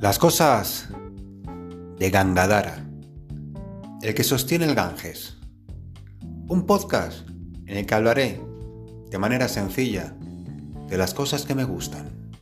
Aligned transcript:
Las 0.00 0.18
cosas 0.18 0.88
de 1.98 2.08
Gangadara, 2.08 2.88
el 4.00 4.14
que 4.14 4.24
sostiene 4.24 4.64
el 4.64 4.74
Ganges. 4.74 5.36
Un 6.48 6.64
podcast 6.64 7.28
en 7.66 7.76
el 7.76 7.84
que 7.84 7.94
hablaré 7.94 8.40
de 9.10 9.18
manera 9.18 9.46
sencilla 9.46 10.16
de 10.88 10.96
las 10.96 11.12
cosas 11.12 11.44
que 11.44 11.54
me 11.54 11.64
gustan. 11.64 12.32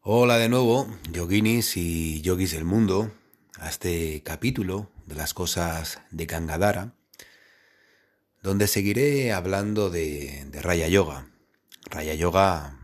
Hola 0.00 0.38
de 0.38 0.48
nuevo, 0.48 0.86
yoginis 1.12 1.76
y 1.76 2.22
yogis 2.22 2.52
del 2.52 2.64
mundo, 2.64 3.10
a 3.58 3.68
este 3.68 4.22
capítulo 4.22 4.88
de 5.04 5.14
las 5.14 5.34
cosas 5.34 6.00
de 6.10 6.24
Gangadara 6.24 6.94
donde 8.42 8.66
seguiré 8.66 9.32
hablando 9.32 9.88
de, 9.88 10.46
Raya 10.60 10.88
Yoga. 10.88 11.28
Raya 11.90 12.14
Yoga 12.14 12.78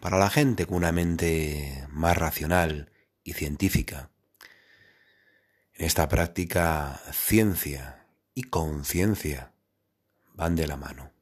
para 0.00 0.18
la 0.18 0.28
gente 0.28 0.66
con 0.66 0.78
una 0.78 0.92
mente 0.92 1.86
más 1.90 2.18
racional 2.18 2.90
y 3.22 3.34
científica. 3.34 4.10
En 5.74 5.86
esta 5.86 6.08
práctica, 6.08 7.00
ciencia 7.12 8.06
y 8.34 8.44
conciencia 8.44 9.52
van 10.34 10.56
de 10.56 10.66
la 10.66 10.76
mano. 10.76 11.12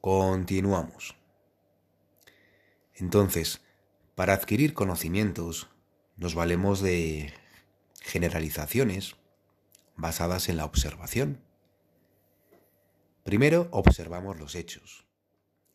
Continuamos. 0.00 1.16
Entonces, 2.94 3.60
para 4.18 4.32
adquirir 4.32 4.74
conocimientos 4.74 5.68
nos 6.16 6.34
valemos 6.34 6.80
de 6.80 7.32
generalizaciones 8.00 9.14
basadas 9.94 10.48
en 10.48 10.56
la 10.56 10.64
observación. 10.64 11.40
Primero 13.22 13.68
observamos 13.70 14.36
los 14.40 14.56
hechos 14.56 15.06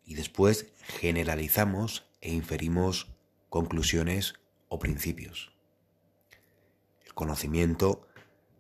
y 0.04 0.16
después 0.16 0.74
generalizamos 0.82 2.06
e 2.20 2.34
inferimos 2.34 3.16
conclusiones 3.48 4.34
o 4.68 4.78
principios. 4.78 5.54
El 7.06 7.14
conocimiento 7.14 8.10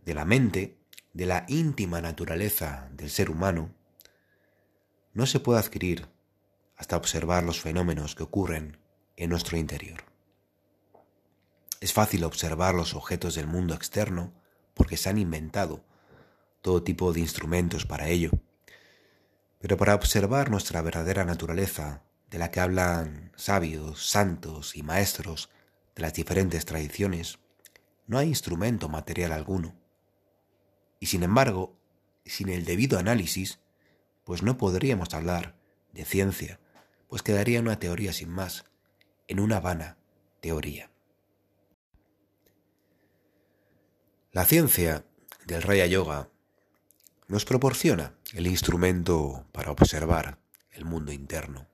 de 0.05 0.13
la 0.13 0.23
mente, 0.23 0.77
de 1.11 1.25
la 1.25 1.43
íntima 1.49 1.99
naturaleza 1.99 2.89
del 2.93 3.09
ser 3.09 3.29
humano, 3.29 3.75
no 5.11 5.25
se 5.25 5.41
puede 5.41 5.59
adquirir 5.59 6.07
hasta 6.77 6.95
observar 6.95 7.43
los 7.43 7.59
fenómenos 7.59 8.15
que 8.15 8.23
ocurren 8.23 8.81
en 9.17 9.29
nuestro 9.29 9.57
interior. 9.57 10.03
Es 11.79 11.93
fácil 11.93 12.23
observar 12.23 12.75
los 12.75 12.93
objetos 12.93 13.35
del 13.35 13.47
mundo 13.47 13.73
externo 13.73 14.33
porque 14.73 14.97
se 14.97 15.09
han 15.09 15.17
inventado 15.17 15.83
todo 16.61 16.81
tipo 16.81 17.11
de 17.11 17.19
instrumentos 17.19 17.85
para 17.85 18.07
ello. 18.07 18.31
Pero 19.59 19.77
para 19.77 19.95
observar 19.95 20.49
nuestra 20.49 20.81
verdadera 20.81 21.25
naturaleza, 21.25 22.03
de 22.29 22.39
la 22.39 22.49
que 22.49 22.59
hablan 22.59 23.31
sabios, 23.35 24.09
santos 24.09 24.75
y 24.75 24.81
maestros 24.81 25.51
de 25.95 26.01
las 26.01 26.13
diferentes 26.13 26.65
tradiciones, 26.65 27.37
no 28.07 28.17
hay 28.17 28.27
instrumento 28.29 28.89
material 28.89 29.31
alguno. 29.31 29.75
Y 30.99 31.05
sin 31.07 31.21
embargo, 31.21 31.77
sin 32.25 32.49
el 32.49 32.65
debido 32.65 32.97
análisis, 32.97 33.59
pues 34.23 34.41
no 34.41 34.57
podríamos 34.57 35.13
hablar 35.13 35.55
de 35.91 36.05
ciencia, 36.05 36.59
pues 37.07 37.21
quedaría 37.21 37.59
una 37.59 37.77
teoría 37.77 38.13
sin 38.13 38.29
más, 38.29 38.65
en 39.27 39.39
una 39.39 39.59
vana 39.59 39.97
teoría. 40.41 40.89
La 44.31 44.45
ciencia 44.45 45.05
del 45.45 45.61
Raya 45.61 45.85
Yoga 45.85 46.29
nos 47.27 47.45
proporciona 47.45 48.15
el 48.33 48.47
instrumento 48.47 49.45
para 49.51 49.71
observar 49.71 50.39
el 50.71 50.85
mundo 50.85 51.11
interno, 51.11 51.67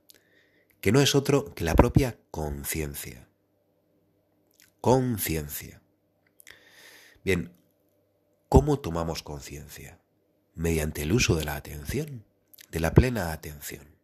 que 0.80 0.92
no 0.92 1.00
es 1.00 1.14
otro 1.14 1.54
que 1.54 1.64
la 1.64 1.74
propia 1.74 2.18
conciencia. 2.30 3.28
Conciencia. 4.80 5.82
Bien, 7.24 7.52
¿cómo 8.48 8.78
tomamos 8.78 9.22
conciencia? 9.22 10.00
Mediante 10.54 11.02
el 11.02 11.12
uso 11.12 11.36
de 11.36 11.44
la 11.44 11.56
atención, 11.56 12.24
de 12.70 12.80
la 12.80 12.94
plena 12.94 13.32
atención. 13.32 13.96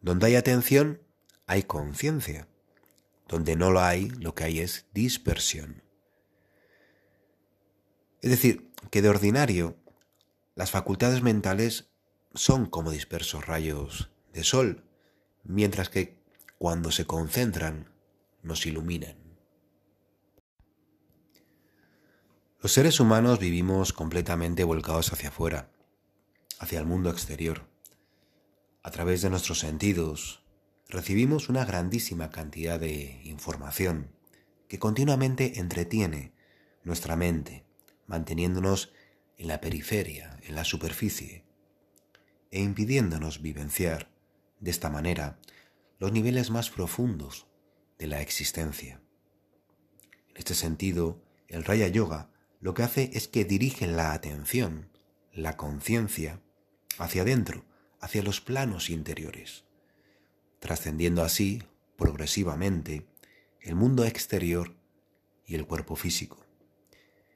Donde 0.00 0.26
hay 0.26 0.36
atención, 0.36 1.00
hay 1.46 1.64
conciencia. 1.64 2.48
Donde 3.28 3.56
no 3.56 3.70
lo 3.70 3.80
hay, 3.80 4.10
lo 4.10 4.34
que 4.34 4.44
hay 4.44 4.60
es 4.60 4.86
dispersión. 4.92 5.82
Es 8.20 8.30
decir, 8.30 8.70
que 8.90 9.02
de 9.02 9.08
ordinario 9.08 9.76
las 10.54 10.70
facultades 10.70 11.22
mentales 11.22 11.90
son 12.34 12.66
como 12.66 12.90
dispersos 12.90 13.46
rayos 13.46 14.10
de 14.32 14.44
sol, 14.44 14.84
mientras 15.44 15.88
que 15.88 16.22
cuando 16.58 16.90
se 16.90 17.06
concentran 17.06 17.92
nos 18.42 18.66
iluminan. 18.66 19.16
Los 22.60 22.72
seres 22.72 23.00
humanos 23.00 23.40
vivimos 23.40 23.92
completamente 23.92 24.62
volcados 24.62 25.12
hacia 25.12 25.30
afuera, 25.30 25.72
hacia 26.60 26.78
el 26.78 26.86
mundo 26.86 27.10
exterior. 27.10 27.66
A 28.84 28.90
través 28.92 29.22
de 29.22 29.30
nuestros 29.30 29.58
sentidos, 29.58 30.41
recibimos 30.92 31.48
una 31.48 31.64
grandísima 31.64 32.30
cantidad 32.30 32.78
de 32.78 33.22
información 33.24 34.14
que 34.68 34.78
continuamente 34.78 35.58
entretiene 35.58 36.34
nuestra 36.84 37.16
mente, 37.16 37.64
manteniéndonos 38.06 38.92
en 39.38 39.48
la 39.48 39.62
periferia, 39.62 40.38
en 40.42 40.54
la 40.54 40.64
superficie, 40.64 41.46
e 42.50 42.60
impidiéndonos 42.60 43.40
vivenciar 43.40 44.10
de 44.60 44.70
esta 44.70 44.90
manera 44.90 45.38
los 45.98 46.12
niveles 46.12 46.50
más 46.50 46.68
profundos 46.68 47.46
de 47.98 48.08
la 48.08 48.20
existencia. 48.20 49.00
En 50.28 50.36
este 50.36 50.54
sentido, 50.54 51.24
el 51.48 51.64
Raya 51.64 51.88
Yoga 51.88 52.30
lo 52.60 52.74
que 52.74 52.82
hace 52.82 53.10
es 53.14 53.28
que 53.28 53.46
dirige 53.46 53.86
la 53.86 54.12
atención, 54.12 54.90
la 55.32 55.56
conciencia, 55.56 56.42
hacia 56.98 57.22
adentro, 57.22 57.64
hacia 57.98 58.22
los 58.22 58.42
planos 58.42 58.90
interiores 58.90 59.64
trascendiendo 60.62 61.24
así, 61.24 61.60
progresivamente, 61.96 63.08
el 63.60 63.74
mundo 63.74 64.04
exterior 64.04 64.76
y 65.44 65.56
el 65.56 65.66
cuerpo 65.66 65.96
físico. 65.96 66.46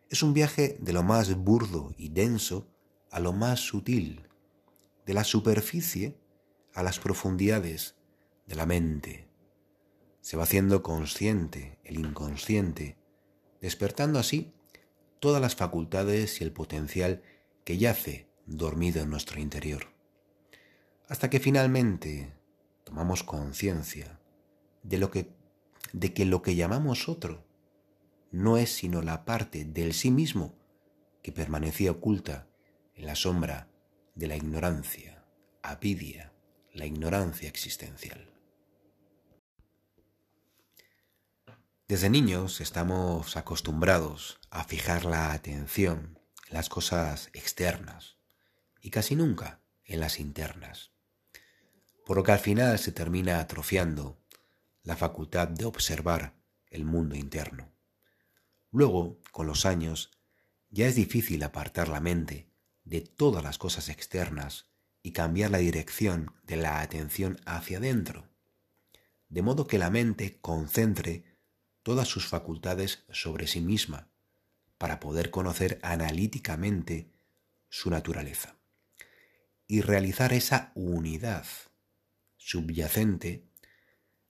Es 0.09 0.23
un 0.23 0.33
viaje 0.33 0.79
de 0.81 0.93
lo 0.93 1.03
más 1.03 1.35
burdo 1.35 1.93
y 1.99 2.11
denso 2.11 2.69
a 3.11 3.19
lo 3.19 3.33
más 3.33 3.59
sutil, 3.59 4.29
de 5.07 5.15
la 5.15 5.25
superficie 5.25 6.17
a 6.73 6.85
las 6.85 7.01
profundidades 7.01 7.97
de 8.47 8.55
la 8.55 8.65
mente. 8.65 9.29
Se 10.21 10.37
va 10.37 10.45
haciendo 10.45 10.85
consciente 10.85 11.81
el 11.83 11.99
inconsciente, 11.99 12.97
despertando 13.61 14.21
así 14.21 14.55
todas 15.19 15.43
las 15.43 15.57
facultades 15.57 16.41
y 16.41 16.45
el 16.45 16.53
potencial 16.53 17.25
que 17.65 17.77
yace 17.77 18.29
dormido 18.47 19.03
en 19.03 19.11
nuestro 19.11 19.41
interior, 19.41 19.89
hasta 21.09 21.29
que 21.29 21.41
finalmente 21.41 22.36
tomamos 22.87 23.25
conciencia 23.25 24.21
de 24.85 24.99
lo 24.99 25.11
que 25.11 25.35
de 25.93 26.15
que 26.15 26.25
lo 26.25 26.41
que 26.41 26.55
llamamos 26.55 27.09
otro 27.09 27.45
no 28.31 28.59
es 28.59 28.73
sino 28.73 29.03
la 29.03 29.25
parte 29.25 29.65
del 29.65 29.93
sí 29.93 30.13
mismo 30.13 30.55
que 31.21 31.33
permanecía 31.33 31.91
oculta 31.91 32.47
en 32.95 33.07
la 33.07 33.17
sombra 33.17 33.69
de 34.15 34.29
la 34.29 34.37
ignorancia, 34.37 35.25
apidia, 35.63 36.33
la 36.73 36.87
ignorancia 36.87 37.49
existencial. 37.49 38.33
Desde 41.89 42.09
niños 42.09 42.61
estamos 42.61 43.37
acostumbrados 43.37 44.39
a 44.51 44.63
fijar 44.63 45.05
la 45.05 45.33
atención 45.33 46.21
en 46.49 46.55
las 46.55 46.69
cosas 46.69 47.31
externas 47.33 48.17
y 48.81 48.91
casi 48.91 49.17
nunca 49.17 49.61
en 49.85 49.99
las 50.01 50.21
internas 50.21 50.96
por 52.07 52.17
lo 52.17 52.23
que 52.23 52.31
al 52.31 52.39
final 52.39 52.79
se 52.79 52.93
termina 52.93 53.41
atrofiando 53.41 54.17
la 54.85 54.95
facultad 54.95 55.49
de 55.49 55.65
observar 55.65 56.35
el 56.71 56.85
mundo 56.85 57.17
interno. 57.17 57.73
Luego, 58.71 59.19
con 59.33 59.49
los 59.49 59.67
años, 59.67 60.13
ya 60.71 60.87
es 60.87 60.95
difícil 60.95 61.43
apartar 61.43 61.89
la 61.89 61.99
mente 61.99 62.49
de 62.85 63.01
todas 63.01 63.43
las 63.43 63.59
cosas 63.59 63.89
externas 63.89 64.67
y 65.03 65.11
cambiar 65.11 65.51
la 65.51 65.59
dirección 65.59 66.33
de 66.45 66.57
la 66.57 66.81
atención 66.81 67.41
hacia 67.45 67.79
adentro, 67.79 68.29
de 69.29 69.43
modo 69.43 69.67
que 69.67 69.79
la 69.79 69.91
mente 69.91 70.39
concentre 70.41 71.25
todas 71.83 72.07
sus 72.07 72.29
facultades 72.29 73.03
sobre 73.11 73.49
sí 73.49 73.61
misma 73.61 74.07
para 74.79 75.01
poder 75.01 75.33
conocer 75.33 75.81
analíticamente 75.83 77.11
su 77.69 77.91
naturaleza 77.91 78.55
y 79.67 79.81
realizar 79.81 80.33
esa 80.33 80.71
unidad 80.77 81.47
subyacente 82.47 83.45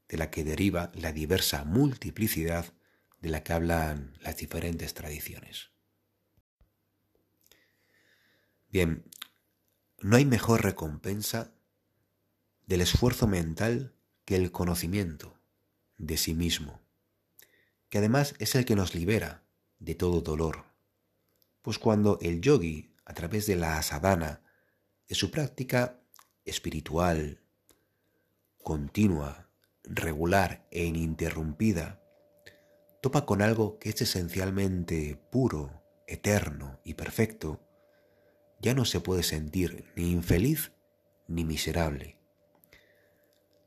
de 0.09 0.17
la 0.17 0.31
que 0.31 0.43
deriva 0.43 0.91
la 0.95 1.13
diversa 1.13 1.65
multiplicidad 1.65 2.73
de 3.21 3.29
la 3.29 3.43
que 3.43 3.53
hablan 3.53 4.17
las 4.23 4.39
diferentes 4.39 4.95
tradiciones. 4.95 5.71
Bien, 8.69 9.05
no 10.01 10.17
hay 10.17 10.25
mejor 10.25 10.65
recompensa 10.65 11.53
del 12.65 12.81
esfuerzo 12.81 13.27
mental 13.27 13.95
que 14.25 14.37
el 14.37 14.51
conocimiento 14.51 15.39
de 15.99 16.17
sí 16.17 16.33
mismo, 16.33 16.81
que 17.91 17.99
además 17.99 18.35
es 18.39 18.55
el 18.55 18.65
que 18.65 18.77
nos 18.77 18.95
libera 18.95 19.45
de 19.79 19.95
todo 19.95 20.23
dolor. 20.23 20.65
Pues 21.61 21.79
cuando 21.79 22.19
el 22.23 22.41
yogi, 22.41 22.95
a 23.05 23.13
través 23.13 23.47
de 23.47 23.57
la 23.57 23.83
sadhana, 23.83 24.43
de 25.07 25.15
su 25.15 25.31
práctica 25.31 26.01
espiritual, 26.47 27.43
continua, 28.67 29.49
regular 29.85 30.67
e 30.73 30.87
ininterrumpida, 30.87 32.03
topa 33.01 33.25
con 33.25 33.41
algo 33.41 33.79
que 33.79 33.91
es 33.91 34.03
esencialmente 34.03 35.23
puro, 35.31 35.85
eterno 36.09 36.81
y 36.83 36.95
perfecto, 36.95 37.61
ya 38.59 38.75
no 38.75 38.85
se 38.85 38.99
puede 38.99 39.23
sentir 39.23 39.85
ni 39.95 40.11
infeliz 40.11 40.73
ni 41.29 41.45
miserable. 41.45 42.19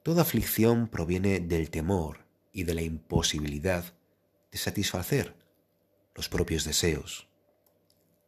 Toda 0.04 0.24
aflicción 0.24 0.90
proviene 0.90 1.40
del 1.40 1.70
temor 1.70 2.26
y 2.52 2.66
de 2.66 2.74
la 2.74 2.82
imposibilidad 2.82 3.86
de 4.52 4.58
satisfacer 4.58 5.34
los 6.14 6.28
propios 6.28 6.66
deseos. 6.66 7.30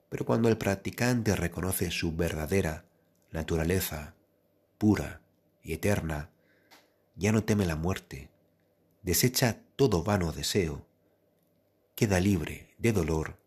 Pero 0.07 0.23
cuando 0.23 0.47
el 0.47 0.57
practicante 0.57 1.35
reconoce 1.35 1.91
su 1.91 2.15
verdadera 2.15 2.85
naturaleza, 3.29 4.15
pura 4.77 5.21
y 5.61 5.73
eterna, 5.73 6.31
ya 7.21 7.31
no 7.31 7.43
teme 7.43 7.67
la 7.67 7.75
muerte, 7.75 8.31
desecha 9.03 9.61
todo 9.75 10.01
vano 10.01 10.31
deseo, 10.31 10.87
queda 11.93 12.19
libre 12.19 12.73
de 12.79 12.93
dolor 12.93 13.37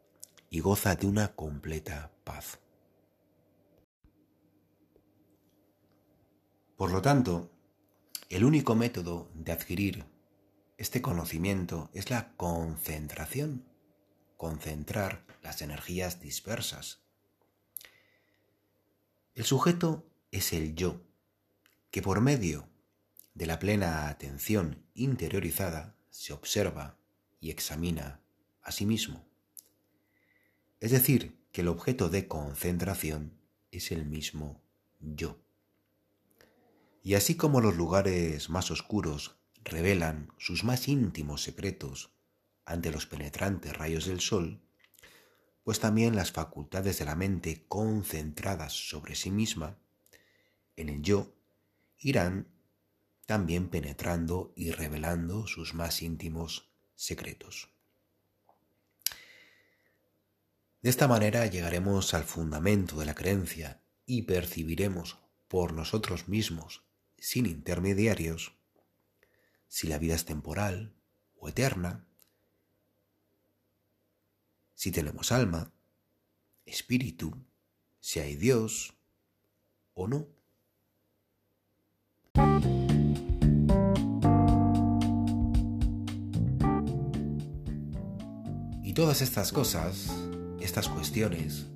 y 0.49 0.61
goza 0.61 0.95
de 0.95 1.09
una 1.09 1.35
completa 1.35 2.13
paz. 2.23 2.61
Por 6.77 6.93
lo 6.93 7.03
tanto, 7.03 7.51
el 8.29 8.45
único 8.45 8.77
método 8.77 9.29
de 9.35 9.51
adquirir 9.51 10.05
este 10.77 11.03
conocimiento 11.03 11.91
es 11.95 12.11
la 12.11 12.33
concentración, 12.37 13.65
concentrar 14.37 15.25
las 15.43 15.63
energías 15.63 16.21
dispersas. 16.21 17.01
El 19.35 19.45
sujeto 19.45 20.07
es 20.31 20.53
el 20.53 20.77
yo, 20.77 21.01
que 21.91 22.03
por 22.03 22.21
medio 22.21 22.69
de 23.35 23.47
la 23.47 23.59
plena 23.59 24.09
atención 24.09 24.87
interiorizada 24.95 25.97
se 26.11 26.33
observa 26.33 26.97
y 27.41 27.51
examina 27.51 28.21
a 28.63 28.71
sí 28.71 28.87
mismo. 28.87 29.27
Es 30.81 30.93
decir, 30.93 31.37
que 31.51 31.63
el 31.63 31.69
objeto 31.69 32.09
de 32.09 32.29
concentración 32.29 33.39
es 33.71 33.91
el 33.91 34.07
mismo 34.07 34.63
yo. 35.01 35.39
Y 37.03 37.15
así 37.15 37.35
como 37.35 37.61
los 37.61 37.77
lugares 37.77 38.49
más 38.49 38.71
oscuros 38.71 39.37
revelan 39.65 40.33
sus 40.39 40.65
más 40.65 40.89
íntimos 40.89 41.43
secretos 41.43 42.11
ante 42.65 42.91
los 42.91 43.07
penetrantes 43.07 43.77
rayos 43.77 44.07
del 44.07 44.21
sol, 44.21 44.61
pues 45.65 45.81
también 45.81 46.15
las 46.15 46.33
facultades 46.33 46.99
de 46.99 47.05
la 47.05 47.17
mente 47.17 47.65
concentradas 47.67 48.73
sobre 48.73 49.15
sí 49.15 49.31
misma, 49.31 49.79
en 50.77 50.89
el 50.89 51.03
yo, 51.03 51.35
irán 51.99 52.54
también 53.27 53.69
penetrando 53.69 54.53
y 54.57 54.71
revelando 54.71 55.47
sus 55.47 55.75
más 55.75 56.03
íntimos 56.03 56.71
secretos. 56.95 57.71
De 60.83 60.91
esta 60.91 61.09
manera 61.09 61.47
llegaremos 61.47 62.13
al 62.13 62.25
fundamento 62.25 62.99
de 62.99 63.07
la 63.07 63.15
creencia 63.15 63.83
y 64.05 64.23
percibiremos 64.23 65.19
por 65.49 65.73
nosotros 65.73 66.29
mismos 66.29 66.85
sin 67.19 67.47
intermediarios, 67.47 68.53
si 69.67 69.87
la 69.87 69.99
vida 69.99 70.15
es 70.15 70.27
temporal 70.27 70.95
o 71.37 71.49
eterna, 71.49 72.07
si 74.75 74.93
tenemos 74.93 75.33
alma, 75.33 75.73
espíritu, 76.67 77.47
si 78.01 78.21
hay 78.21 78.37
Dios 78.37 78.93
o 79.95 80.07
no. 80.07 80.34
Todas 88.95 89.23
estas 89.23 89.51
cosas, 89.51 90.09
estas 90.61 90.89
cuestiones, 90.89 91.67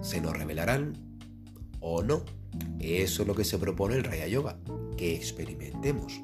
se 0.00 0.22
nos 0.22 0.34
revelarán 0.34 0.94
o 1.80 2.02
no. 2.02 2.24
Eso 2.80 3.20
es 3.20 3.28
lo 3.28 3.34
que 3.34 3.44
se 3.44 3.58
propone 3.58 3.96
el 3.96 4.04
Raya 4.04 4.26
Yoga 4.26 4.56
que 4.96 5.14
experimentemos. 5.14 6.22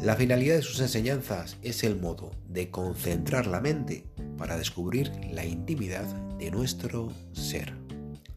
La 0.00 0.14
finalidad 0.14 0.54
de 0.54 0.62
sus 0.62 0.78
enseñanzas 0.78 1.56
es 1.62 1.82
el 1.82 1.98
modo 1.98 2.30
de 2.48 2.70
concentrar 2.70 3.48
la 3.48 3.60
mente 3.60 4.04
para 4.38 4.56
descubrir 4.56 5.10
la 5.32 5.44
intimidad 5.44 6.04
de 6.38 6.52
nuestro 6.52 7.12
ser, 7.32 7.74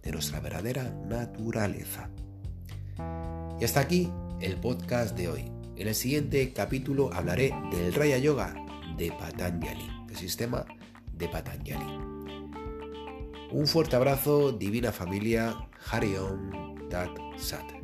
de 0.02 0.12
nuestra 0.12 0.40
verdadera 0.40 0.90
naturaleza. 1.08 2.10
Y 3.60 3.64
hasta 3.64 3.82
aquí 3.82 4.10
el 4.42 4.56
podcast 4.56 5.16
de 5.16 5.28
hoy. 5.28 5.52
En 5.76 5.88
el 5.88 5.94
siguiente 5.94 6.52
capítulo 6.52 7.14
hablaré 7.14 7.54
del 7.72 7.94
Raya 7.94 8.18
Yoga 8.18 8.56
de 8.98 9.12
Patanjali, 9.12 9.99
sistema 10.16 10.66
de 11.14 11.28
Patanjali. 11.28 11.86
Un 13.52 13.68
fuerte 13.68 13.96
abrazo, 13.96 14.52
divina 14.52 14.92
familia, 14.92 15.56
Hari 15.92 16.16
Om 16.18 16.90
Tat 16.90 17.10
Sat. 17.38 17.79